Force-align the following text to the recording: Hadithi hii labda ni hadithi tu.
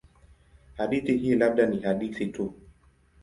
Hadithi 0.77 1.17
hii 1.17 1.35
labda 1.35 1.65
ni 1.65 1.79
hadithi 1.79 2.25
tu. 2.27 2.53